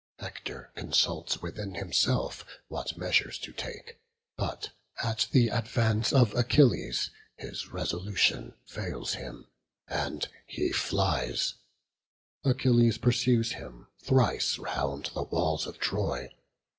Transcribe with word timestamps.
Hector 0.17 0.71
consults 0.73 1.43
within 1.43 1.75
himself 1.75 2.43
what 2.69 2.97
measures 2.97 3.37
to 3.37 3.51
take; 3.53 3.99
but, 4.35 4.71
at 5.03 5.27
the 5.31 5.49
advance 5.49 6.11
of 6.11 6.33
Achilles, 6.33 7.11
his 7.37 7.69
resolution 7.71 8.55
fails 8.65 9.13
him, 9.13 9.45
and 9.87 10.27
he 10.47 10.71
flies: 10.71 11.53
Achilles 12.43 12.97
pursues 12.97 13.51
him 13.51 13.89
thrice 14.01 14.57
round 14.57 15.11
the 15.13 15.21
walls 15.21 15.67
of 15.67 15.77
Troy. 15.77 16.31